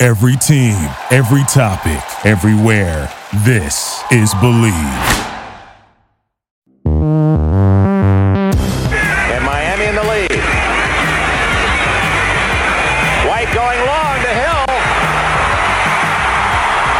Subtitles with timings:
[0.00, 0.76] Every team,
[1.10, 3.12] every topic, everywhere.
[3.44, 4.72] This is Believe.
[9.26, 10.38] And Miami in the lead.
[13.26, 14.66] White going long to Hill.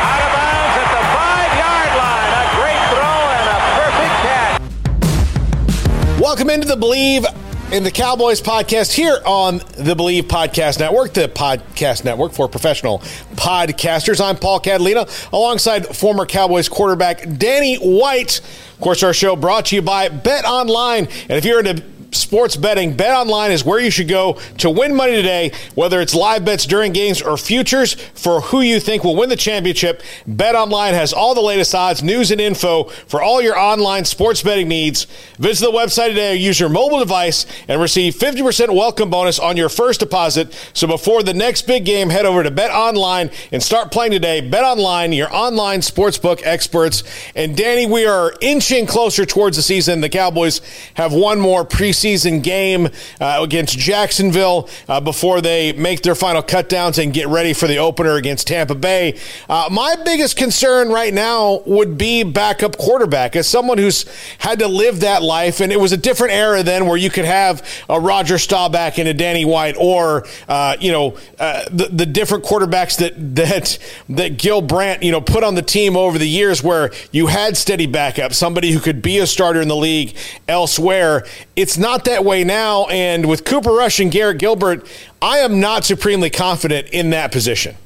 [0.02, 2.34] Out of bounds at the five yard line.
[2.34, 6.20] A great throw and a perfect catch.
[6.20, 7.24] Welcome into the Believe
[7.72, 13.00] in the Cowboys podcast here on the Believe Podcast Network, the podcast network for professional
[13.34, 14.24] podcasters.
[14.24, 18.40] I'm Paul Catalina alongside former Cowboys quarterback Danny White.
[18.72, 21.08] Of course, our show brought to you by Bet Online.
[21.28, 24.94] And if you're into sports betting, Bet Online is where you should go to win
[24.94, 29.16] money today, whether it's live bets during games or futures for who you think will
[29.16, 30.02] win the championship.
[30.26, 34.42] Bet Online has all the latest odds, news, and info for all your online sports
[34.42, 35.06] betting needs.
[35.38, 39.56] Visit the website today or use your mobile device and receive 50% welcome bonus on
[39.56, 40.54] your first deposit.
[40.72, 44.40] So before the next big game, head over to Bet Online and start playing today.
[44.40, 47.02] Bet Online, your online sportsbook experts.
[47.34, 50.00] And Danny, we are inching closer towards the season.
[50.00, 50.60] The Cowboys
[50.94, 52.88] have one more preseason preseason game
[53.20, 57.78] uh, against Jacksonville uh, before they make their final cutdowns and get ready for the
[57.78, 59.18] opener against Tampa Bay.
[59.48, 63.36] Uh, my biggest concern right now would be backup quarterback.
[63.36, 64.04] As someone who's
[64.38, 67.24] had to live that life, and it was a different era then where you could
[67.24, 72.06] have a Roger Staubach and a Danny White, or uh, you know uh, the, the
[72.06, 76.28] different quarterbacks that that that Gil Brandt you know put on the team over the
[76.28, 80.16] years, where you had steady backup, somebody who could be a starter in the league
[80.46, 81.26] elsewhere.
[81.56, 82.84] It's not not that way now.
[82.86, 84.86] And with Cooper Rush and Garrett Gilbert,
[85.22, 87.76] I am not supremely confident in that position.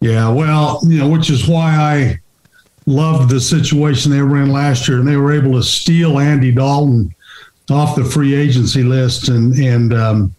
[0.00, 2.20] Yeah, well, you know, which is why I
[2.84, 6.52] loved the situation they were in last year, and they were able to steal Andy
[6.52, 7.14] Dalton
[7.70, 10.34] off the free agency list, and and um,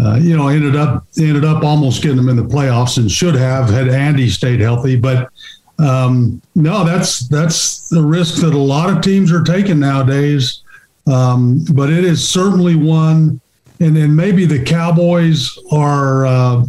[0.00, 3.34] uh, you know ended up ended up almost getting them in the playoffs, and should
[3.34, 4.96] have had Andy stayed healthy.
[4.96, 5.30] But
[5.78, 10.62] um, no, that's that's the risk that a lot of teams are taking nowadays.
[11.06, 13.40] Um, but it is certainly one,
[13.80, 16.64] and then maybe the Cowboys are uh,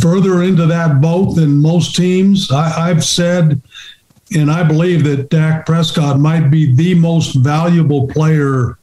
[0.00, 2.50] further into that boat than most teams.
[2.50, 3.62] I, I've said,
[4.34, 8.78] and I believe that Dak Prescott might be the most valuable player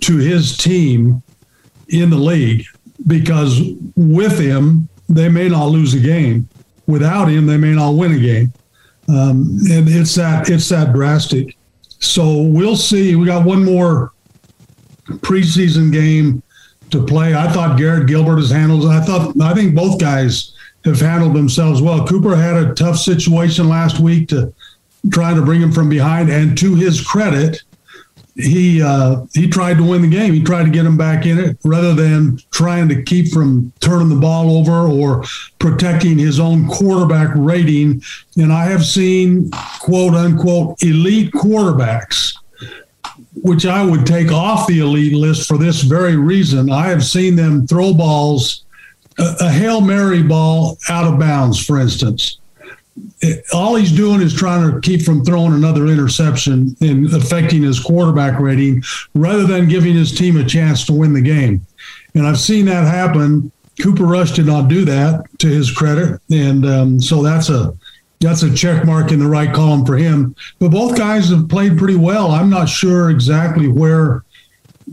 [0.00, 1.22] to his team
[1.88, 2.64] in the league
[3.06, 3.60] because
[3.94, 6.48] with him, they may not lose a game.
[6.86, 8.52] Without him, they may not win a game.
[9.08, 11.56] Um, and it's that it's that drastic.
[11.98, 13.16] So we'll see.
[13.16, 14.12] We got one more
[15.06, 16.42] preseason game
[16.90, 17.34] to play.
[17.34, 18.86] I thought Garrett Gilbert has handled.
[18.86, 20.52] I thought I think both guys
[20.84, 22.06] have handled themselves well.
[22.06, 24.52] Cooper had a tough situation last week to
[25.10, 27.62] try to bring him from behind, and to his credit,
[28.36, 30.32] he uh, he tried to win the game.
[30.34, 34.10] He tried to get him back in it rather than trying to keep from turning
[34.10, 35.24] the ball over or
[35.58, 38.02] protecting his own quarterback rating.
[38.36, 42.36] And I have seen quote unquote elite quarterbacks,
[43.42, 46.70] which I would take off the elite list for this very reason.
[46.70, 48.66] I have seen them throw balls,
[49.18, 52.38] a, a hail mary ball out of bounds, for instance
[53.52, 58.38] all he's doing is trying to keep from throwing another interception and affecting his quarterback
[58.40, 58.82] rating
[59.14, 61.64] rather than giving his team a chance to win the game.
[62.14, 63.50] And I've seen that happen.
[63.80, 67.76] Cooper Rush did not do that to his credit, and um, so that's a
[68.20, 70.34] that's a check mark in the right column for him.
[70.58, 72.30] But both guys have played pretty well.
[72.30, 74.24] I'm not sure exactly where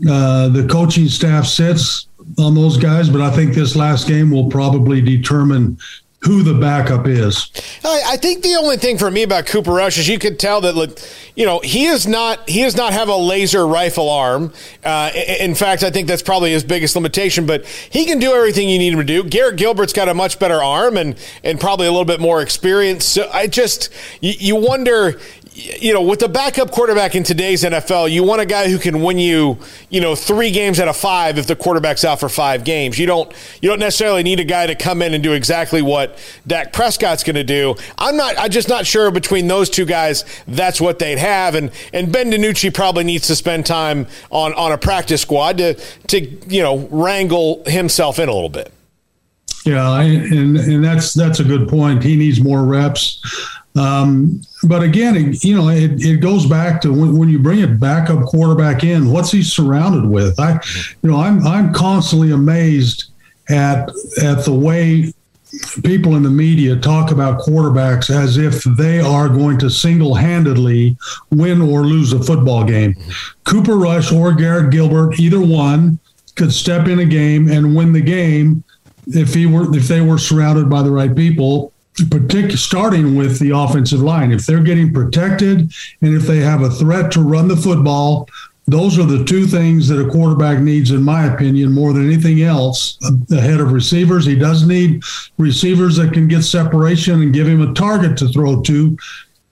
[0.08, 4.50] uh, the coaching staff sits on those guys, but I think this last game will
[4.50, 5.78] probably determine
[6.24, 7.50] who the backup is.
[7.84, 11.10] I think the only thing for me about Cooper Rush is you could tell that,
[11.34, 14.52] you know, he is not he does not have a laser rifle arm.
[14.82, 17.46] Uh, in fact, I think that's probably his biggest limitation.
[17.46, 19.24] But he can do everything you need him to do.
[19.24, 23.04] Garrett Gilbert's got a much better arm and and probably a little bit more experience.
[23.04, 25.20] So I just you, you wonder,
[25.54, 29.02] you know, with the backup quarterback in today's NFL, you want a guy who can
[29.02, 29.56] win you,
[29.88, 32.98] you know, three games out of five if the quarterback's out for five games.
[32.98, 36.18] You don't you don't necessarily need a guy to come in and do exactly what
[36.44, 37.76] Dak Prescott's going to do.
[37.98, 38.36] I'm not.
[38.36, 41.54] I'm just not sure between those two guys that's what they'd have.
[41.54, 45.74] And and Ben DiNucci probably needs to spend time on on a practice squad to
[46.08, 48.72] to you know wrangle himself in a little bit.
[49.64, 52.02] Yeah, and and that's that's a good point.
[52.02, 53.22] He needs more reps.
[53.76, 57.62] Um, but again, it, you know, it, it goes back to when, when you bring
[57.62, 60.38] a backup quarterback in, what's he surrounded with?
[60.38, 60.60] I,
[61.02, 63.06] you know, I'm I'm constantly amazed
[63.48, 63.90] at
[64.22, 65.12] at the way
[65.84, 70.96] people in the media talk about quarterbacks as if they are going to single-handedly
[71.30, 72.94] win or lose a football game.
[73.44, 75.98] Cooper Rush or Garrett Gilbert, either one,
[76.34, 78.64] could step in a game and win the game
[79.06, 81.72] if he were if they were surrounded by the right people
[82.56, 84.32] starting with the offensive line.
[84.32, 88.28] If they're getting protected and if they have a threat to run the football
[88.66, 92.42] those are the two things that a quarterback needs in my opinion more than anything
[92.42, 92.98] else
[93.30, 94.24] ahead of receivers.
[94.24, 95.02] He does need
[95.36, 98.96] receivers that can get separation and give him a target to throw to.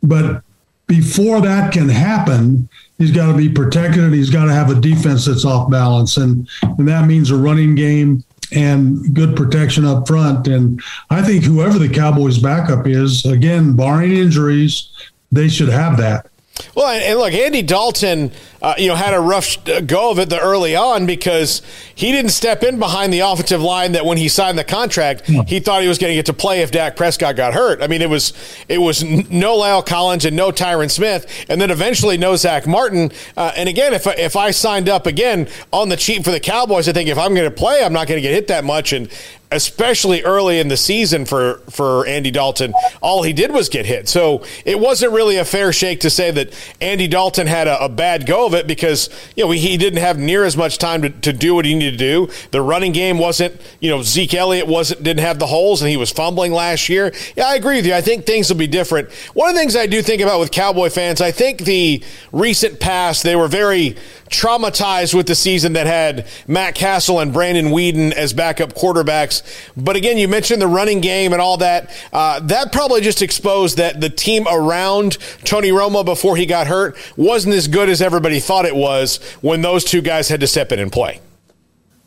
[0.03, 0.43] But
[0.87, 2.69] before that can happen
[3.03, 6.17] he's got to be protected and he's got to have a defense that's off balance.
[6.17, 8.25] And, and that means a running game
[8.55, 10.47] and good protection up front.
[10.47, 14.89] And I think whoever the Cowboys' backup is, again, barring injuries,
[15.31, 16.27] they should have that.
[16.75, 18.31] Well, and look, Andy Dalton,
[18.63, 21.63] uh, you know, had a rough go of it the early on because
[21.95, 25.43] he didn't step in behind the offensive line that when he signed the contract, yeah.
[25.47, 27.83] he thought he was going to get to play if Dak Prescott got hurt.
[27.83, 28.33] I mean, it was
[28.69, 33.11] it was no La'el Collins and no Tyron Smith, and then eventually no Zack Martin.
[33.37, 36.89] Uh, and again, if if I signed up again on the cheap for the Cowboys,
[36.89, 38.93] I think if I'm going to play, I'm not going to get hit that much,
[38.93, 39.11] and
[39.53, 44.09] especially early in the season for for Andy Dalton, all he did was get hit.
[44.09, 47.89] So it wasn't really a fair shake to say that Andy Dalton had a, a
[47.89, 51.11] bad go of it because you know he didn't have near as much time to,
[51.11, 52.33] to do what he needed to do.
[52.51, 55.97] The running game wasn't you know Zeke Elliott wasn't didn't have the holes and he
[55.97, 57.13] was fumbling last year.
[57.37, 57.95] Yeah, I agree with you.
[57.95, 59.11] I think things will be different.
[59.35, 62.03] One of the things I do think about with Cowboy fans, I think the
[62.33, 63.97] recent past they were very
[64.33, 69.43] traumatized with the season that had Matt Cassel and Brandon Weeden as backup quarterbacks.
[69.77, 71.91] But again, you mentioned the running game and all that.
[72.13, 76.97] Uh, that probably just exposed that the team around Tony Romo before he got hurt
[77.17, 80.73] wasn't as good as everybody thought it was when those two guys had to step
[80.73, 81.21] in and play.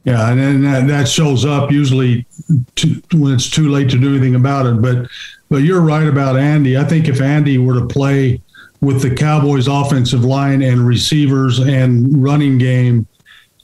[0.03, 2.27] Yeah, and that, that shows up usually
[2.75, 4.79] to, when it's too late to do anything about it.
[4.79, 5.07] But
[5.49, 6.77] but you're right about Andy.
[6.77, 8.39] I think if Andy were to play
[8.81, 13.07] with the Cowboys' offensive line and receivers and running game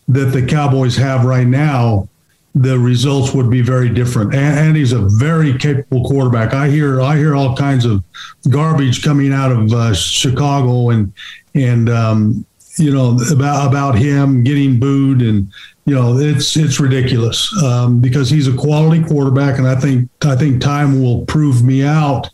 [0.07, 2.09] that the Cowboys have right now,
[2.55, 4.33] the results would be very different.
[4.33, 6.53] And he's a very capable quarterback.
[6.53, 8.03] I hear I hear all kinds of
[8.49, 11.13] garbage coming out of uh, Chicago and
[11.53, 12.45] and um,
[12.81, 15.51] you know about about him getting booed and
[15.85, 20.35] you know it's it's ridiculous um, because he's a quality quarterback and I think I
[20.35, 22.29] think time will prove me out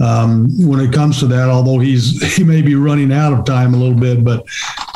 [0.00, 1.48] um, when it comes to that.
[1.48, 4.44] Although he's he may be running out of time a little bit, but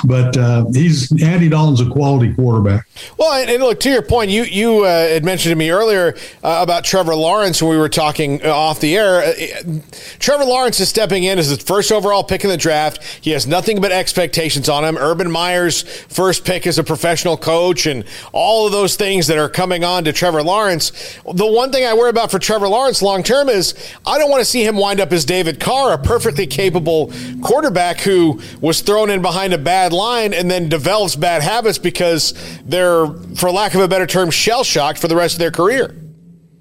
[0.05, 2.87] but uh, he's Andy Dalton's a quality quarterback.
[3.19, 6.61] Well, and, look to your point, you you uh, had mentioned to me earlier uh,
[6.63, 9.23] about Trevor Lawrence when we were talking uh, off the air.
[9.23, 9.81] Uh,
[10.19, 13.03] Trevor Lawrence is stepping in as the first overall pick in the draft.
[13.21, 14.97] He has nothing but expectations on him.
[14.97, 19.49] Urban Meyer's first pick as a professional coach, and all of those things that are
[19.49, 20.91] coming on to Trevor Lawrence.
[21.33, 24.41] The one thing I worry about for Trevor Lawrence long term is I don't want
[24.41, 27.13] to see him wind up as David Carr, a perfectly capable
[27.43, 32.35] quarterback who was thrown in behind a bad line and then develops bad habits because
[32.65, 33.07] they're,
[33.37, 35.95] for lack of a better term, shell shocked for the rest of their career.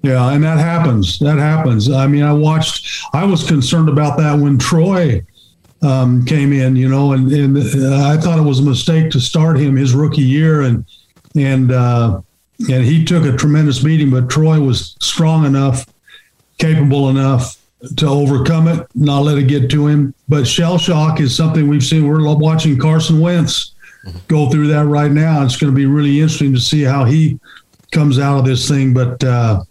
[0.02, 1.18] Yeah, and that happens.
[1.20, 1.90] That happens.
[1.90, 3.04] I mean, I watched.
[3.12, 5.22] I was concerned about that when Troy
[5.80, 6.74] um, came in.
[6.74, 9.94] You know, and and uh, I thought it was a mistake to start him his
[9.94, 10.84] rookie year, and
[11.36, 12.20] and uh,
[12.68, 14.10] and he took a tremendous beating.
[14.10, 15.86] But Troy was strong enough,
[16.58, 17.61] capable enough
[17.96, 20.14] to overcome it, not let it get to him.
[20.28, 22.06] But shell shock is something we've seen.
[22.06, 23.74] We're watching Carson Wentz
[24.28, 25.44] go through that right now.
[25.44, 27.38] It's going to be really interesting to see how he
[27.90, 28.94] comes out of this thing.
[28.94, 29.62] But uh,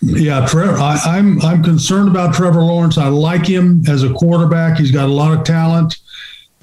[0.00, 2.98] yeah, Trevor, I, I'm I'm concerned about Trevor Lawrence.
[2.98, 4.78] I like him as a quarterback.
[4.78, 5.96] He's got a lot of talent,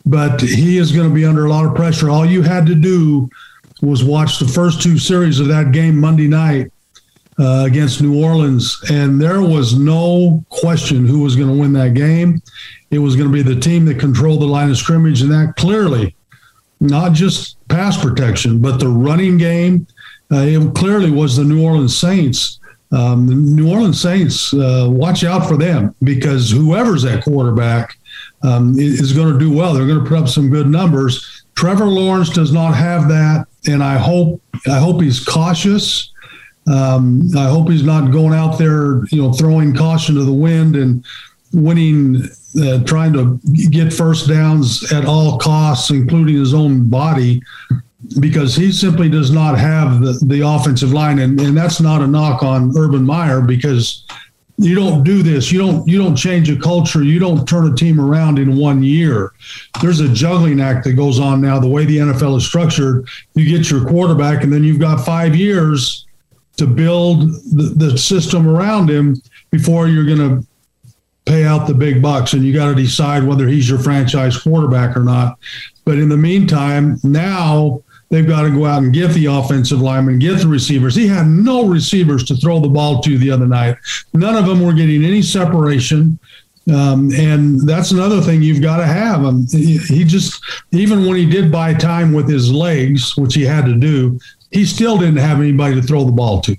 [0.06, 2.10] but he is going to be under a lot of pressure.
[2.10, 3.30] All you had to do
[3.82, 6.73] was watch the first two series of that game Monday night
[7.40, 11.94] uh, against New Orleans, and there was no question who was going to win that
[11.94, 12.42] game.
[12.92, 15.56] It was going to be the team that controlled the line of scrimmage, and that
[15.58, 16.16] clearly,
[16.80, 19.88] not just pass protection, but the running game.
[20.32, 22.60] Uh, it clearly was the New Orleans Saints.
[22.92, 27.98] Um, the New Orleans Saints, uh, watch out for them because whoever's at quarterback
[28.44, 29.74] um, is going to do well.
[29.74, 31.44] They're going to put up some good numbers.
[31.56, 36.13] Trevor Lawrence does not have that, and I hope I hope he's cautious.
[36.68, 40.76] Um, I hope he's not going out there, you know, throwing caution to the wind
[40.76, 41.04] and
[41.52, 42.24] winning,
[42.62, 43.40] uh, trying to
[43.70, 47.42] get first downs at all costs, including his own body.
[48.20, 51.20] because he simply does not have the, the offensive line.
[51.20, 54.06] And, and that's not a knock on Urban Meyer because
[54.58, 55.52] you don't do this.
[55.52, 57.04] You don't you don't change a culture.
[57.04, 59.32] You don't turn a team around in one year.
[59.82, 61.60] There's a juggling act that goes on now.
[61.60, 65.36] The way the NFL is structured, you get your quarterback, and then you've got five
[65.36, 66.06] years
[66.58, 70.48] to build the, the system around him before you're going to
[71.26, 72.34] pay out the big bucks.
[72.34, 75.40] And you got to decide whether he's your franchise quarterback or not.
[75.86, 80.20] But in the meantime, now they've got to go out and get the offensive lineman,
[80.20, 80.96] get the receivers.
[80.96, 83.78] He had no receivers to throw the ball to the other night.
[84.14, 86.20] None of them were getting any separation.
[86.74, 89.26] Um, and that's another thing you've got to have.
[89.26, 90.42] Um, he, he just,
[90.72, 94.18] even when he did buy time with his legs, which he had to do,
[94.54, 96.56] he still didn't have anybody to throw the ball to.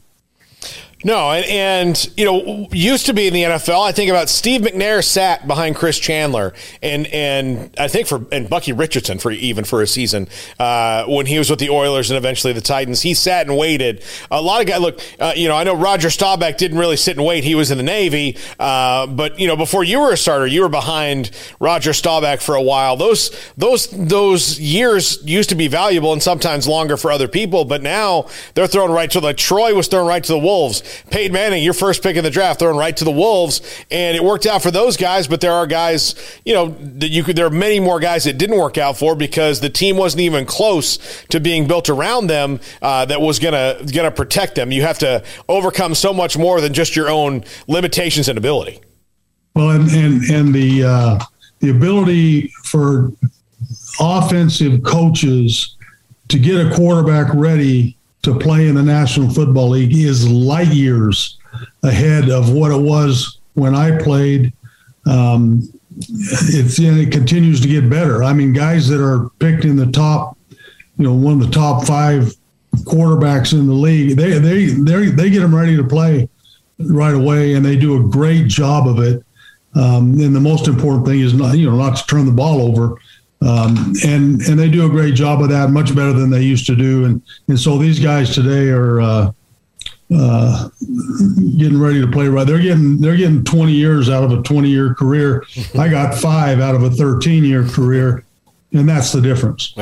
[1.04, 3.84] No, and, and, you know, used to be in the NFL.
[3.86, 8.48] I think about Steve McNair sat behind Chris Chandler, and and I think for and
[8.48, 12.16] Bucky Richardson for even for a season uh, when he was with the Oilers and
[12.16, 13.02] eventually the Titans.
[13.02, 14.02] He sat and waited.
[14.30, 14.98] A lot of guys look.
[15.20, 17.44] Uh, you know, I know Roger Staubach didn't really sit and wait.
[17.44, 20.62] He was in the Navy, uh, but you know, before you were a starter, you
[20.62, 22.96] were behind Roger Staubach for a while.
[22.96, 27.82] Those those those years used to be valuable and sometimes longer for other people, but
[27.82, 29.34] now they're thrown right to the.
[29.34, 30.82] Troy was thrown right to the Wolves.
[31.10, 33.60] Peyton Manning, your first pick in the draft, thrown right to the Wolves,
[33.90, 35.28] and it worked out for those guys.
[35.28, 37.36] But there are guys, you know, that you could.
[37.36, 40.46] There are many more guys that didn't work out for because the team wasn't even
[40.46, 44.72] close to being built around them uh, that was gonna gonna protect them.
[44.72, 48.80] You have to overcome so much more than just your own limitations and ability.
[49.54, 51.18] Well, and and and the uh,
[51.60, 53.12] the ability for
[54.00, 55.76] offensive coaches
[56.28, 61.38] to get a quarterback ready to play in the National Football League is light years
[61.82, 64.52] ahead of what it was when I played.
[65.06, 68.24] Um, it's and it continues to get better.
[68.24, 71.86] I mean, guys that are picked in the top, you know, one of the top
[71.86, 72.34] five
[72.82, 76.28] quarterbacks in the league, they they they they get them ready to play
[76.78, 79.24] right away, and they do a great job of it.
[79.76, 82.60] Um, and the most important thing is not you know not to turn the ball
[82.60, 82.96] over.
[83.44, 86.66] Um, and and they do a great job of that, much better than they used
[86.66, 87.04] to do.
[87.04, 89.32] And and so these guys today are uh,
[90.14, 90.68] uh,
[91.58, 92.46] getting ready to play right.
[92.46, 95.44] They're getting they're getting 20 years out of a 20 year career.
[95.78, 98.24] I got five out of a 13 year career,
[98.72, 99.74] and that's the difference.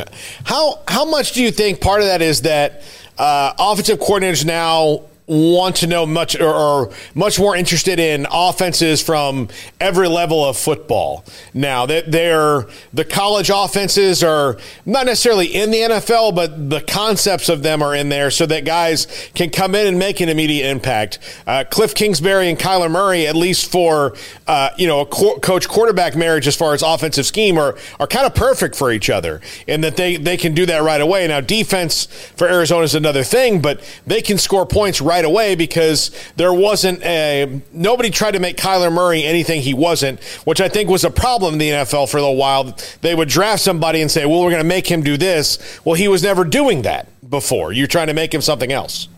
[0.45, 2.83] How how much do you think part of that is that
[3.16, 5.02] uh, offensive coordinators now
[5.33, 9.49] want to know much or, or, much more interested in offenses from
[9.81, 11.25] every level of football.
[11.55, 17.49] Now that they're the college offenses are not necessarily in the NFL, but the concepts
[17.49, 20.69] of them are in there so that guys can come in and make an immediate
[20.69, 21.19] impact.
[21.47, 24.15] Uh, Cliff Kingsbury and Kyler Murray, at least for
[24.47, 28.07] uh, you know a co- coach quarterback marriage as far as offensive scheme, are are
[28.07, 31.27] kind of perfect for each other in that they they can do that right away.
[31.27, 35.55] Now defense for Arizona is another thing, but they can score points right right away
[35.55, 40.69] because there wasn't a nobody tried to make Kyler Murray anything he wasn't, which I
[40.69, 42.76] think was a problem in the NFL for a little while.
[43.00, 45.95] They would draft somebody and say, "Well, we're going to make him do this." Well,
[45.95, 47.73] he was never doing that before.
[47.73, 49.09] You're trying to make him something else.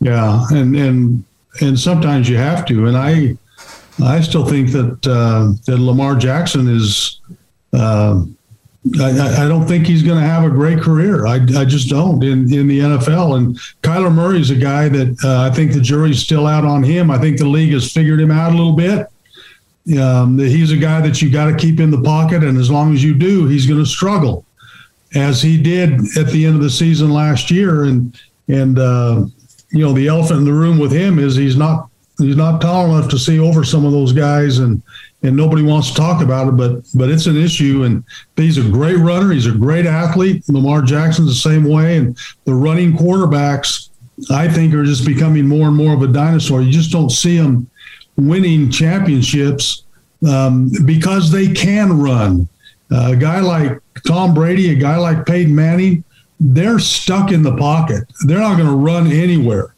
[0.00, 1.24] Yeah, and and
[1.60, 2.86] and sometimes you have to.
[2.86, 3.36] And I
[4.02, 7.20] I still think that uh, that Lamar Jackson is.
[7.72, 8.24] Uh,
[9.00, 11.26] I, I, don't think he's going to have a great career.
[11.26, 13.38] I, I just don't in, in the NFL.
[13.38, 16.82] And Kyler Murray is a guy that uh, I think the jury's still out on
[16.82, 17.10] him.
[17.10, 19.08] I think the league has figured him out a little bit.
[19.98, 22.92] Um, he's a guy that you got to keep in the pocket, and as long
[22.92, 24.44] as you do, he's going to struggle,
[25.14, 27.84] as he did at the end of the season last year.
[27.84, 29.26] And and uh,
[29.72, 32.94] you know the elephant in the room with him is he's not he's not tall
[32.94, 34.82] enough to see over some of those guys, and
[35.24, 37.84] and nobody wants to talk about it, but but it's an issue.
[37.84, 38.04] And
[38.36, 39.32] he's a great runner.
[39.32, 40.44] He's a great athlete.
[40.48, 41.96] Lamar Jackson's the same way.
[41.96, 43.88] And the running quarterbacks,
[44.30, 46.60] I think, are just becoming more and more of a dinosaur.
[46.60, 47.68] You just don't see them
[48.16, 49.84] winning championships
[50.28, 52.46] um, because they can run.
[52.92, 56.04] Uh, a guy like Tom Brady, a guy like Peyton Manning,
[56.38, 58.04] they're stuck in the pocket.
[58.26, 59.74] They're not going to run anywhere,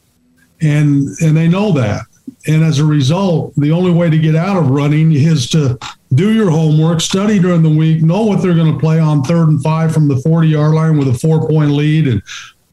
[0.59, 2.01] and and they know that.
[2.47, 5.77] And as a result, the only way to get out of running is to
[6.13, 9.49] do your homework, study during the week, know what they're going to play on third
[9.49, 12.07] and five from the 40 yard line with a four point lead.
[12.07, 12.21] And,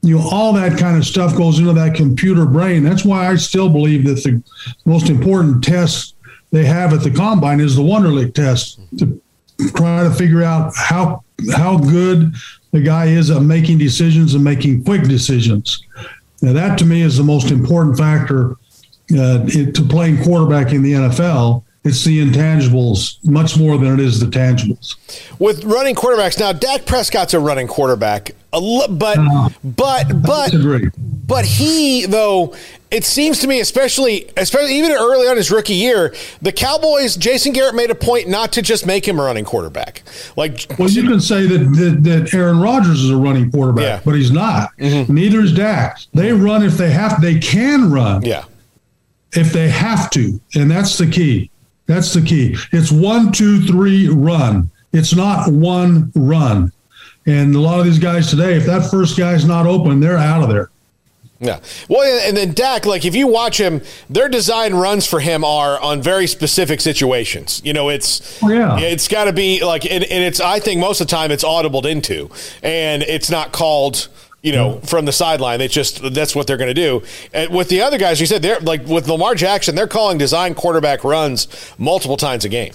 [0.02, 2.84] you know, all that kind of stuff goes into that computer brain.
[2.84, 4.42] That's why I still believe that the
[4.84, 6.14] most important test
[6.52, 9.20] they have at the combine is the Wonderlic test to
[9.74, 12.32] try to figure out how how good
[12.70, 15.82] the guy is at making decisions and making quick decisions.
[16.42, 18.56] Now, that to me is the most important factor
[19.12, 21.62] uh, to playing quarterback in the NFL.
[21.84, 24.96] It's the intangibles much more than it is the tangibles.
[25.38, 30.54] With running quarterbacks now, Dak Prescott's a running quarterback, but Uh, but but
[31.26, 32.54] but he though
[32.90, 37.16] it seems to me, especially especially even early on his rookie year, the Cowboys.
[37.16, 40.04] Jason Garrett made a point not to just make him a running quarterback.
[40.38, 44.00] Like Well, you can say that, that that Aaron Rodgers is a running quarterback, Yeah.
[44.06, 44.70] but he's not.
[44.78, 45.98] Neither is Dak.
[46.14, 47.20] They run if they have.
[47.20, 48.44] They can run yeah.
[49.36, 51.50] If they have to, and that's the key.
[51.86, 52.56] That's the key.
[52.72, 54.70] It's one, two, three, run.
[54.92, 56.72] It's not one run.
[57.26, 60.42] And a lot of these guys today, if that first guy's not open, they're out
[60.42, 60.70] of there.
[61.40, 61.60] Yeah.
[61.88, 65.78] Well, and then Dak, like if you watch him, their design runs for him are
[65.80, 67.60] on very specific situations.
[67.64, 68.78] You know, it's Oh, yeah.
[68.78, 71.44] it's got to be like, and, and it's I think most of the time it's
[71.44, 72.30] audibled into,
[72.62, 74.08] and it's not called.
[74.44, 77.02] You know, from the sideline, it's just that's what they're going to do.
[77.32, 80.54] And with the other guys, you said they're like with Lamar Jackson, they're calling design
[80.54, 81.48] quarterback runs
[81.78, 82.74] multiple times a game.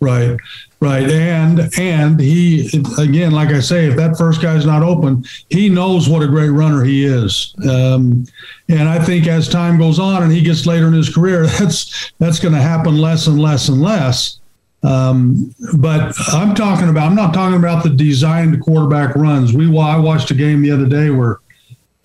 [0.00, 0.36] Right,
[0.80, 2.68] right, and and he
[2.98, 6.48] again, like I say, if that first guy's not open, he knows what a great
[6.48, 7.54] runner he is.
[7.68, 8.26] Um,
[8.68, 12.12] and I think as time goes on and he gets later in his career, that's
[12.18, 14.39] that's going to happen less and less and less.
[14.82, 19.52] Um, but I'm talking about I'm not talking about the designed quarterback runs.
[19.52, 21.40] We I watched a game the other day where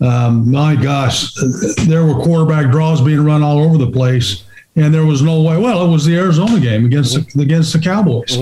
[0.02, 1.34] um, my gosh,
[1.86, 4.44] there were quarterback draws being run all over the place,
[4.76, 5.58] and there was no way.
[5.58, 8.36] Well, it was the Arizona game against the, against the Cowboys,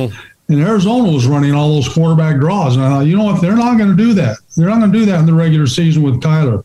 [0.49, 2.75] and Arizona was running all those quarterback draws.
[2.75, 3.39] And I thought, you know what?
[3.41, 4.37] They're not going to do that.
[4.57, 6.63] They're not going to do that in the regular season with Kyler.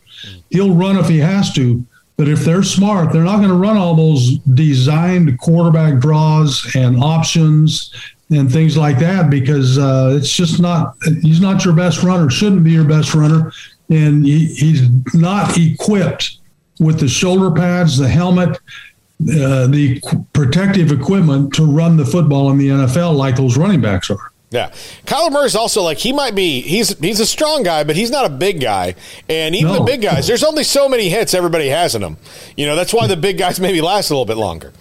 [0.49, 1.85] He'll run if he has to,
[2.19, 7.01] but if they're smart, they're not going to run all those designed quarterback draws and
[7.01, 7.95] options
[8.29, 10.97] and things like that because uh, it's just not.
[11.21, 12.29] He's not your best runner.
[12.29, 13.53] Shouldn't be your best runner,
[13.89, 16.39] and he, he's not equipped
[16.81, 20.01] with the shoulder pads, the helmet, uh, the
[20.33, 24.33] protective equipment to run the football in the NFL like those running backs are.
[24.51, 24.71] Yeah,
[25.05, 28.25] Kyler Murray's also like he might be he's he's a strong guy, but he's not
[28.25, 28.95] a big guy.
[29.29, 32.17] And even the big guys, there's only so many hits everybody has in them.
[32.57, 34.73] You know, that's why the big guys maybe last a little bit longer.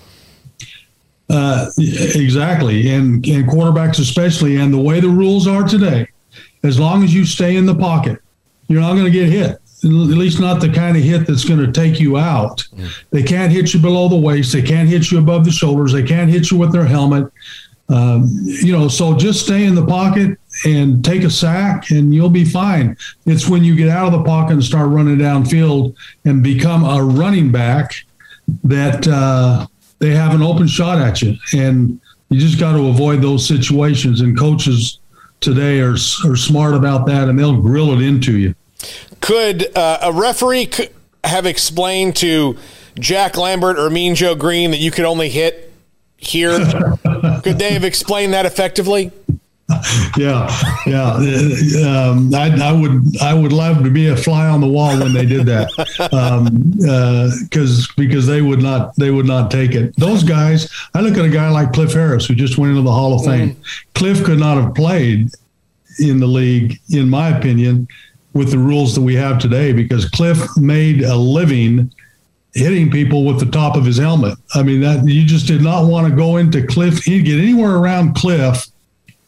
[1.29, 6.09] Uh, exactly, and and quarterbacks especially, and the way the rules are today,
[6.62, 8.19] as long as you stay in the pocket,
[8.69, 9.59] you're not going to get hit.
[9.85, 12.64] At least not the kind of hit that's going to take you out.
[13.11, 14.53] They can't hit you below the waist.
[14.53, 15.92] They can't hit you above the shoulders.
[15.92, 17.31] They can't hit you with their helmet.
[17.88, 22.29] Um, you know, so just stay in the pocket and take a sack, and you'll
[22.29, 22.96] be fine.
[23.24, 27.03] It's when you get out of the pocket and start running downfield and become a
[27.03, 27.94] running back
[28.64, 29.66] that uh,
[30.01, 34.20] they have an open shot at you, and you just got to avoid those situations.
[34.20, 34.98] And coaches
[35.40, 38.55] today are are smart about that, and they'll grill it into you.
[39.20, 40.88] Could uh, a referee c-
[41.24, 42.57] have explained to
[42.98, 45.72] Jack Lambert or Mean Joe Greene that you could only hit
[46.16, 46.59] here?
[47.42, 49.11] could they have explained that effectively?
[50.16, 50.51] Yeah,
[50.87, 51.18] yeah.
[51.20, 54.98] Uh, Um, I, I would, I would love to be a fly on the wall
[54.98, 55.68] when they did that,
[57.42, 59.94] because because they would not, they would not take it.
[59.96, 60.70] Those guys.
[60.94, 63.27] I look at a guy like Cliff Harris, who just went into the Hall of
[63.27, 63.57] Fame.
[63.94, 65.31] Cliff could not have played
[65.98, 67.88] in the league, in my opinion,
[68.33, 71.92] with the rules that we have today, because Cliff made a living
[72.59, 74.38] hitting people with the top of his helmet.
[74.55, 77.03] I mean, that you just did not want to go into Cliff.
[77.05, 78.66] He'd get anywhere around Cliff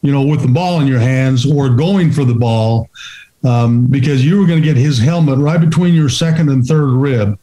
[0.01, 2.89] you know, with the ball in your hands or going for the ball,
[3.43, 6.91] um, because you were going to get his helmet right between your second and third
[6.91, 7.39] rib.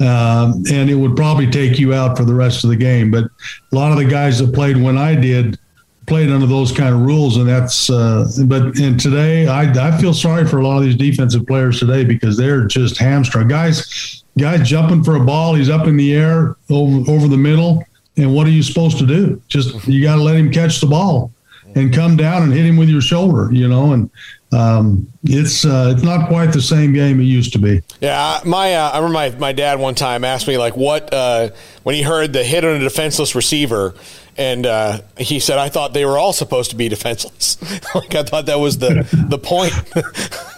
[0.00, 3.10] Um, and it would probably take you out for the rest of the game.
[3.10, 5.58] But a lot of the guys that played when I did
[6.06, 7.90] played under those kind of rules, and that's.
[7.90, 11.78] Uh, but and today, I I feel sorry for a lot of these defensive players
[11.78, 13.48] today because they're just hamstrung.
[13.48, 17.84] Guys, guys jumping for a ball, he's up in the air over over the middle,
[18.16, 19.40] and what are you supposed to do?
[19.48, 21.32] Just you got to let him catch the ball
[21.74, 24.10] and come down and hit him with your shoulder, you know, and
[24.52, 27.82] um, it's uh, it's not quite the same game it used to be.
[28.00, 31.50] Yeah, my uh, I remember my, my dad one time asked me like what uh,
[31.82, 33.94] when he heard the hit on a defenseless receiver,
[34.36, 37.58] and uh, he said I thought they were all supposed to be defenseless.
[37.94, 39.72] like I thought that was the the point.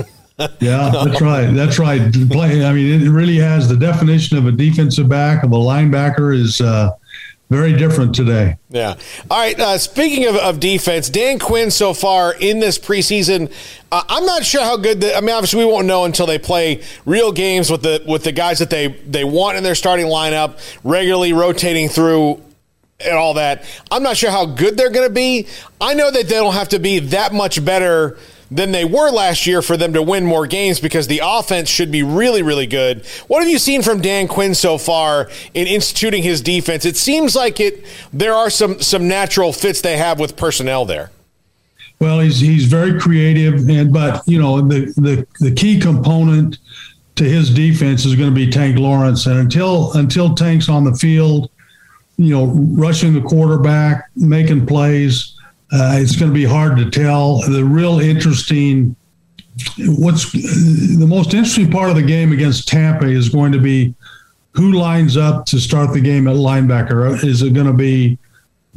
[0.60, 1.46] Yeah, that's right.
[1.52, 2.12] That's right.
[2.30, 2.64] Play.
[2.64, 6.60] I mean, it really has the definition of a defensive back of a linebacker is
[6.60, 6.90] uh,
[7.52, 8.56] very different today.
[8.70, 8.94] Yeah.
[9.30, 9.58] All right.
[9.58, 13.52] Uh, speaking of, of defense, Dan Quinn so far in this preseason,
[13.92, 15.02] uh, I'm not sure how good.
[15.02, 18.24] The, I mean, obviously we won't know until they play real games with the with
[18.24, 22.42] the guys that they they want in their starting lineup, regularly rotating through
[23.00, 23.64] and all that.
[23.90, 25.46] I'm not sure how good they're going to be.
[25.80, 28.18] I know that they don't have to be that much better
[28.54, 31.90] than they were last year for them to win more games because the offense should
[31.90, 33.06] be really, really good.
[33.26, 36.84] What have you seen from Dan Quinn so far in instituting his defense?
[36.84, 37.84] It seems like it.
[38.12, 41.10] There are some some natural fits they have with personnel there.
[41.98, 46.58] Well, he's he's very creative, and but you know the the the key component
[47.16, 50.94] to his defense is going to be Tank Lawrence, and until until Tank's on the
[50.94, 51.50] field,
[52.16, 55.31] you know, rushing the quarterback, making plays,
[55.72, 57.40] uh, it's going to be hard to tell.
[57.40, 58.94] The real interesting,
[59.78, 63.94] what's the most interesting part of the game against Tampa is going to be
[64.52, 67.24] who lines up to start the game at linebacker.
[67.24, 68.18] Is it going to be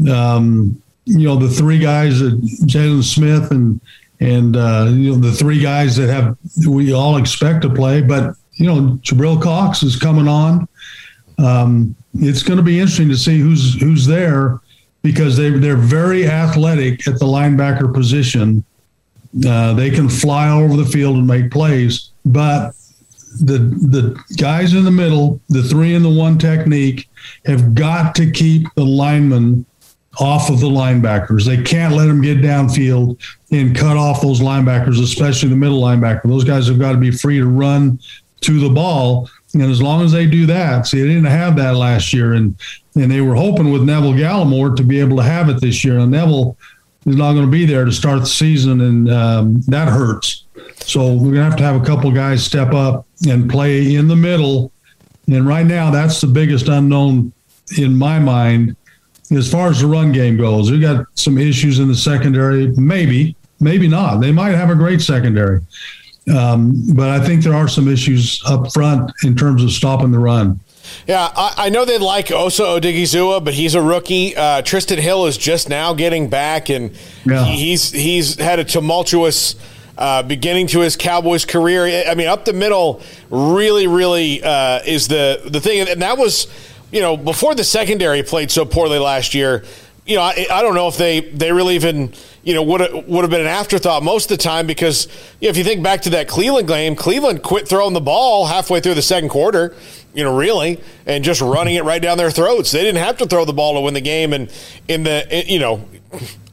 [0.09, 3.81] um, you know the three guys that Jaylon Smith and
[4.21, 8.35] and uh, you know the three guys that have we all expect to play, but
[8.53, 10.65] you know Jabril Cox is coming on.
[11.37, 14.61] Um, it's going to be interesting to see who's who's there
[15.05, 18.65] because they they're very athletic at the linebacker position.
[19.47, 22.71] Uh, they can fly over the field and make plays, but
[23.39, 27.07] the the guys in the middle, the three and the one technique,
[27.45, 29.63] have got to keep the linemen
[30.19, 31.45] off of the linebackers.
[31.45, 36.23] They can't let them get downfield and cut off those linebackers, especially the middle linebacker.
[36.23, 37.99] Those guys have got to be free to run
[38.41, 39.29] to the ball.
[39.55, 42.55] And as long as they do that, see, they didn't have that last year, and
[42.95, 45.99] and they were hoping with Neville Gallimore to be able to have it this year.
[45.99, 46.57] And Neville
[47.05, 50.43] is not going to be there to start the season, and um, that hurts.
[50.81, 54.07] So we're going to have to have a couple guys step up and play in
[54.07, 54.71] the middle.
[55.27, 57.33] And right now, that's the biggest unknown
[57.77, 58.75] in my mind
[59.31, 62.67] as far as the run game goes, We've got some issues in the secondary.
[62.67, 64.17] Maybe, maybe not.
[64.17, 65.61] They might have a great secondary.
[66.33, 70.19] Um, but I think there are some issues up front in terms of stopping the
[70.19, 70.59] run.
[71.07, 74.35] Yeah, I, I know they like Osa Odighizuwa, but he's a rookie.
[74.35, 77.43] Uh, Trysten Hill is just now getting back, and yeah.
[77.45, 79.55] he's he's had a tumultuous
[79.97, 82.05] uh, beginning to his Cowboys career.
[82.07, 86.47] I mean, up the middle, really, really uh, is the the thing, and that was
[86.91, 89.65] you know, before the secondary played so poorly last year,
[90.05, 92.13] you know, I, I don't know if they, they really even,
[92.45, 95.07] you know, would would have been an afterthought most of the time because
[95.41, 98.45] you know, if you think back to that Cleveland game, Cleveland quit throwing the ball
[98.45, 99.75] halfway through the second quarter,
[100.15, 102.71] you know, really, and just running it right down their throats.
[102.71, 104.33] They didn't have to throw the ball to win the game.
[104.33, 104.51] And
[104.87, 105.87] in the, you know,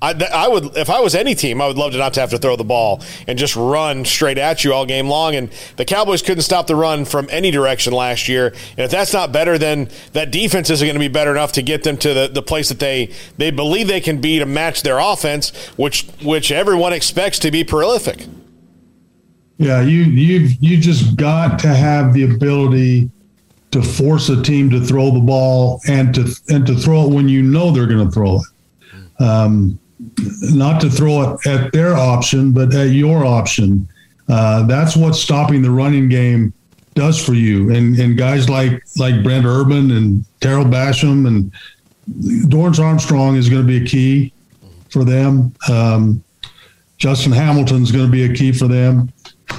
[0.02, 2.30] I, I would, if I was any team, I would love to not to have
[2.30, 5.36] to throw the ball and just run straight at you all game long.
[5.36, 8.48] And the Cowboys couldn't stop the run from any direction last year.
[8.48, 11.62] And if that's not better, then that defense isn't going to be better enough to
[11.62, 14.82] get them to the, the place that they, they believe they can be to match
[14.82, 18.26] their offense, which which everyone expects to be prolific.
[19.58, 23.10] Yeah, you you you just got to have the ability
[23.72, 27.28] to force a team to throw the ball and to and to throw it when
[27.28, 29.22] you know they're going to throw it.
[29.22, 29.78] Um,
[30.42, 33.88] not to throw it at their option, but at your option.
[34.28, 36.52] Uh, that's what stopping the running game
[36.94, 37.70] does for you.
[37.74, 41.52] And and guys like like Brent Urban and Tarell Basham and
[42.50, 44.32] Dorance Armstrong is going to be a key
[44.90, 45.54] for them.
[45.70, 46.22] Um,
[46.98, 49.10] Justin Hamilton's going to be a key for them.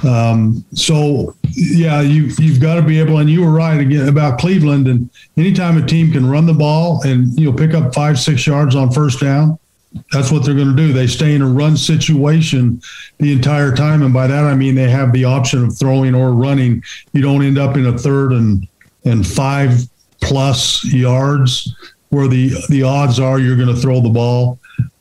[0.04, 3.18] Um, so yeah, you you've got to be able.
[3.18, 4.88] And you were right again about Cleveland.
[4.88, 8.46] And anytime a team can run the ball and you know pick up five six
[8.46, 9.58] yards on first down,
[10.12, 10.92] that's what they're going to do.
[10.92, 12.82] They stay in a run situation
[13.18, 16.32] the entire time, and by that I mean they have the option of throwing or
[16.32, 16.82] running.
[17.12, 18.66] You don't end up in a third and
[19.04, 19.80] and five
[20.20, 21.74] plus yards
[22.10, 24.58] where the the odds are you're going to throw the ball.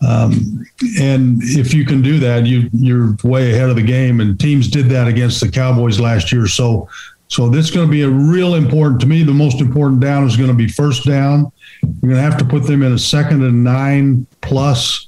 [0.07, 0.65] Um,
[0.99, 4.19] and if you can do that, you you're way ahead of the game.
[4.19, 6.47] And teams did that against the Cowboys last year.
[6.47, 6.89] So
[7.29, 9.23] so this is going to be a real important to me.
[9.23, 11.51] The most important down is going to be first down.
[11.81, 15.07] You're going to have to put them in a second and nine plus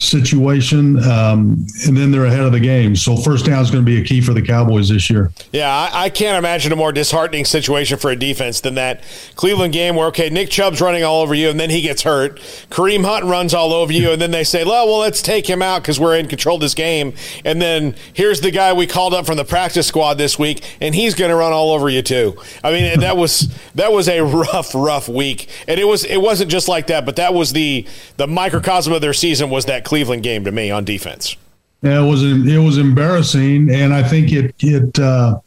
[0.00, 2.96] situation, um, and then they're ahead of the game.
[2.96, 5.30] So first down is going to be a key for the Cowboys this year.
[5.52, 9.04] Yeah, I, I, can't imagine a more disheartening situation for a defense than that
[9.36, 12.40] Cleveland game where okay, Nick Chubb's running all over you, and then he gets hurt.
[12.70, 15.60] Kareem Hunt runs all over you, and then they say, well, well, let's take him
[15.60, 17.12] out because we're in control of this game.
[17.44, 20.94] And then here's the guy we called up from the practice squad this week, and
[20.94, 22.38] he's going to run all over you too.
[22.64, 26.50] I mean, that was that was a rough, rough week, and it was it wasn't
[26.50, 27.86] just like that, but that was the
[28.16, 29.89] the microcosm of their season was that.
[29.90, 31.36] Cleveland game to me on defense.
[31.82, 35.40] Yeah, it was it was embarrassing, and I think it it uh,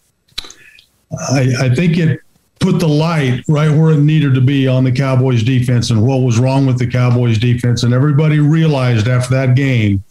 [1.32, 2.20] I, I think it
[2.60, 6.18] put the light right where it needed to be on the Cowboys defense and what
[6.18, 10.04] was wrong with the Cowboys defense, and everybody realized after that game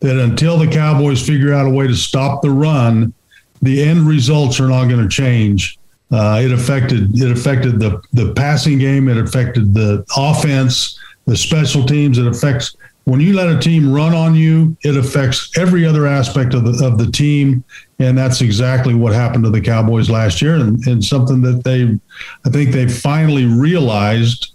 [0.00, 3.14] that until the Cowboys figure out a way to stop the run,
[3.62, 5.78] the end results are not going to change.
[6.10, 9.08] Uh, it affected it affected the the passing game.
[9.08, 12.18] It affected the offense, the special teams.
[12.18, 12.74] It affects
[13.08, 16.84] when you let a team run on you, it affects every other aspect of the
[16.84, 17.64] of the team,
[17.98, 21.98] and that's exactly what happened to the Cowboys last year, and, and something that they,
[22.44, 24.52] I think they finally realized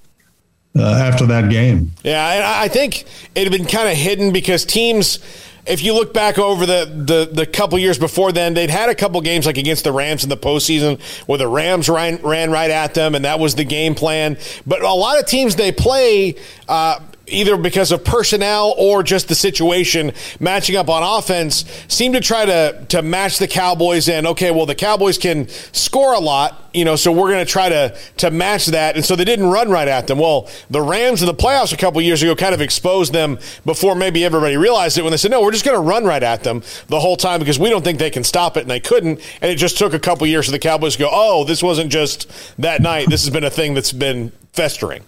[0.78, 1.92] uh, after that game.
[2.04, 5.20] Yeah, I think it had been kind of hidden because teams
[5.66, 8.96] if you look back over the, the, the couple years before then, they'd had a
[8.96, 12.70] couple games like against the Rams in the postseason where the Rams ran, ran right
[12.70, 14.38] at them, and that was the game plan.
[14.68, 16.36] But a lot of teams they play,
[16.68, 22.20] uh, either because of personnel or just the situation matching up on offense, seem to
[22.20, 26.70] try to to match the Cowboys and okay, well the Cowboys can score a lot,
[26.74, 29.48] you know, so we're going to try to to match that, and so they didn't
[29.48, 30.20] run right at them.
[30.20, 33.96] Well, the Rams in the playoffs a couple years ago kind of exposed them before
[33.96, 36.44] maybe everybody realized it when they said no, we're just going to run right at
[36.44, 39.22] them the whole time because we don't think they can stop it, and they couldn't,
[39.42, 41.92] and it just took a couple years for the Cowboys to go, oh, this wasn't
[41.92, 45.04] just that night, this has been a thing that's been festering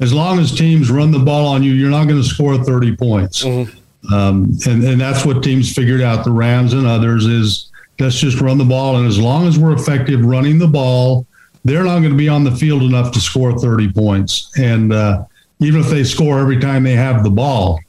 [0.00, 2.96] as long as teams run the ball on you, you're not going to score 30
[2.96, 3.44] points.
[3.44, 4.12] Mm-hmm.
[4.12, 8.40] Um, and, and that's what teams figured out, the Rams and others, is let's just
[8.40, 8.96] run the ball.
[8.96, 11.26] And as long as we're effective running the ball,
[11.64, 14.52] they're not going to be on the field enough to score 30 points.
[14.58, 15.24] And uh,
[15.60, 17.80] even if they score every time they have the ball,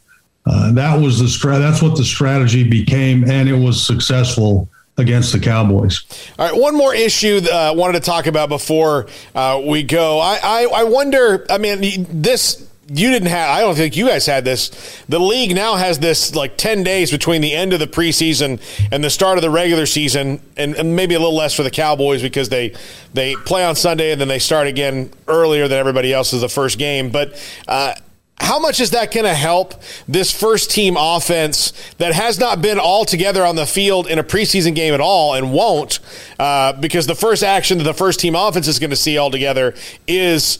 [0.45, 1.59] uh, that was the strat.
[1.59, 6.03] That's what the strategy became, and it was successful against the Cowboys.
[6.39, 10.19] All right, one more issue I uh, wanted to talk about before uh, we go.
[10.19, 11.45] I, I, I wonder.
[11.49, 15.55] I mean, this you didn't have i don't think you guys had this the league
[15.55, 19.39] now has this like 10 days between the end of the preseason and the start
[19.39, 22.75] of the regular season and, and, maybe a little less for the cowboys because they
[23.11, 26.49] they play on sunday and then they start again earlier than everybody else is the
[26.49, 27.33] first game but
[27.67, 27.95] uh,
[28.37, 32.77] how much is that going to help this first team offense that has not been
[32.77, 35.99] all together on the field in a preseason game at all and won't
[36.37, 39.31] uh, because the first action that the first team offense is going to see all
[39.31, 39.73] together
[40.07, 40.59] is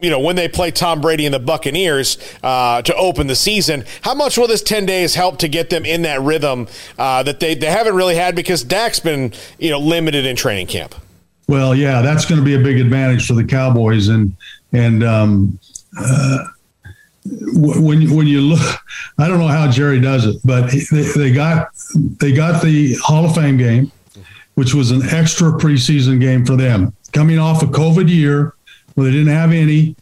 [0.00, 3.84] you know when they play Tom Brady and the Buccaneers uh, to open the season.
[4.00, 7.38] How much will this ten days help to get them in that rhythm uh, that
[7.38, 10.94] they, they haven't really had because Dak's been you know limited in training camp?
[11.48, 14.34] Well, yeah, that's going to be a big advantage for the Cowboys and
[14.72, 15.58] and um,
[15.98, 16.46] uh,
[17.24, 18.80] when you, when you look,
[19.18, 23.26] I don't know how Jerry does it, but they, they got they got the Hall
[23.26, 23.92] of Fame game,
[24.54, 28.54] which was an extra preseason game for them, coming off a COVID year
[28.94, 29.96] where they didn't have any,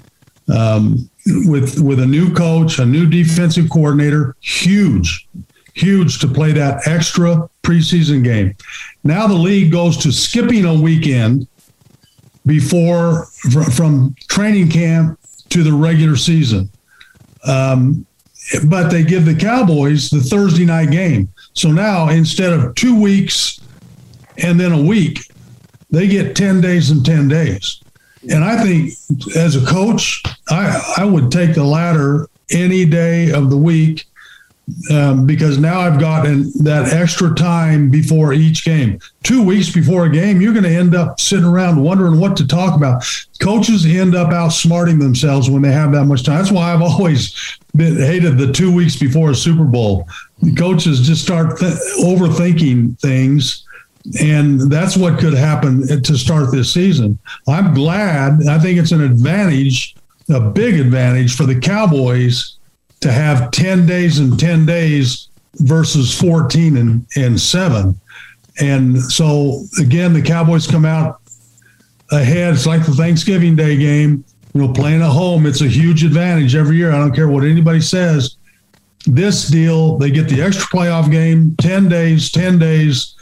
[0.54, 1.10] um,
[1.46, 5.28] with with a new coach, a new defensive coordinator, huge,
[5.74, 8.54] huge to play that extra preseason game.
[9.02, 11.48] Now the league goes to skipping a weekend
[12.46, 13.26] before
[13.74, 15.18] from training camp
[15.50, 16.70] to the regular season.
[17.44, 18.06] Um,
[18.66, 21.28] but they give the Cowboys the Thursday night game.
[21.52, 23.60] So now instead of two weeks
[24.38, 25.20] and then a week,
[25.90, 27.80] they get 10 days and 10 days.
[28.30, 28.92] And I think
[29.36, 34.04] as a coach, I, I would take the latter any day of the week
[34.90, 39.00] um, because now I've gotten that extra time before each game.
[39.22, 42.46] Two weeks before a game, you're going to end up sitting around wondering what to
[42.46, 43.04] talk about.
[43.40, 46.38] Coaches end up outsmarting themselves when they have that much time.
[46.38, 50.06] That's why I've always been hated the two weeks before a Super Bowl.
[50.56, 53.64] Coaches just start th- overthinking things.
[54.20, 57.18] And that's what could happen to start this season.
[57.46, 58.46] I'm glad.
[58.48, 59.96] I think it's an advantage,
[60.30, 62.57] a big advantage for the Cowboys
[63.00, 67.98] to have 10 days and 10 days versus 14 and, and 7.
[68.60, 71.20] And so, again, the Cowboys come out
[72.10, 72.54] ahead.
[72.54, 74.24] It's like the Thanksgiving Day game.
[74.54, 76.90] You know, playing at home, it's a huge advantage every year.
[76.90, 78.36] I don't care what anybody says.
[79.06, 83.14] This deal, they get the extra playoff game, 10 days, 10 days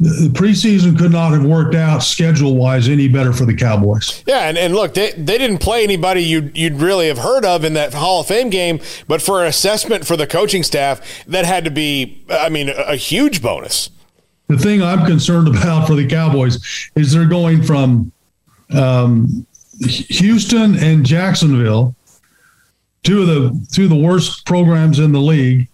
[0.00, 4.24] the preseason could not have worked out schedule wise any better for the Cowboys.
[4.26, 7.64] Yeah, and, and look, they, they didn't play anybody you'd, you'd really have heard of
[7.64, 11.44] in that Hall of Fame game, but for an assessment for the coaching staff, that
[11.44, 13.90] had to be, I mean, a, a huge bonus.
[14.46, 18.10] The thing I'm concerned about for the Cowboys is they're going from
[18.74, 19.46] um,
[19.86, 21.94] Houston and Jacksonville,
[23.02, 25.68] two of the two of the worst programs in the league,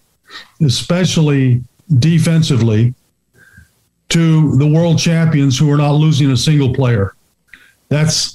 [0.61, 1.63] especially
[1.99, 2.93] defensively
[4.09, 7.15] to the world champions who are not losing a single player.
[7.89, 8.33] That's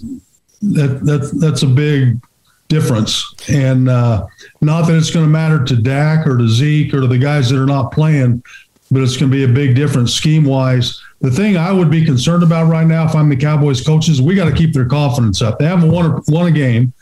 [0.62, 2.20] that that that's a big
[2.68, 4.26] difference, and uh,
[4.60, 7.50] not that it's going to matter to Dak or to Zeke or to the guys
[7.50, 8.42] that are not playing,
[8.90, 11.02] but it's going to be a big difference scheme wise.
[11.20, 14.34] The thing I would be concerned about right now, if I'm the Cowboys coaches, we
[14.34, 15.58] got to keep their confidence up.
[15.58, 16.92] They haven't won a, won a game,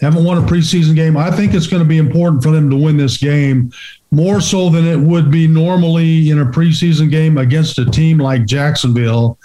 [0.00, 1.16] haven't won a preseason game.
[1.16, 3.72] I think it's going to be important for them to win this game
[4.10, 8.46] more so than it would be normally in a preseason game against a team like
[8.46, 9.38] Jacksonville.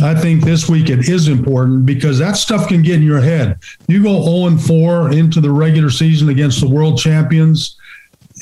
[0.00, 3.58] I think this week it is important because that stuff can get in your head.
[3.88, 7.76] You go 0 4 into the regular season against the world champions.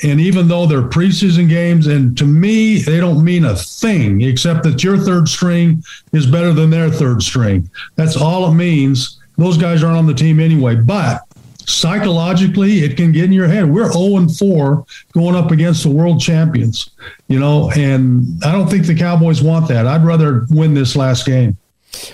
[0.02, 4.62] and even though they're preseason games, and to me, they don't mean a thing except
[4.64, 7.70] that your third string is better than their third string.
[7.94, 9.18] That's all it means.
[9.38, 10.74] Those guys aren't on the team anyway.
[10.76, 11.25] But
[11.66, 13.70] psychologically, it can get in your head.
[13.70, 16.90] We're 0 and 4 going up against the world champions,
[17.28, 19.86] you know, and I don't think the Cowboys want that.
[19.86, 21.56] I'd rather win this last game.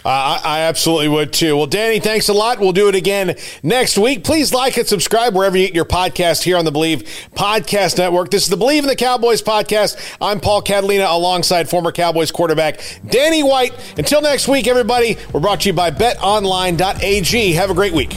[0.04, 1.56] Uh, I, I absolutely would too.
[1.56, 2.60] Well, Danny, thanks a lot.
[2.60, 4.22] We'll do it again next week.
[4.22, 7.02] Please like and subscribe wherever you get your podcast here on the Believe
[7.34, 8.30] Podcast Network.
[8.30, 10.16] This is the Believe in the Cowboys podcast.
[10.20, 13.72] I'm Paul Catalina alongside former Cowboys quarterback Danny White.
[13.98, 17.52] Until next week, everybody, we're brought to you by betonline.ag.
[17.52, 18.16] Have a great week.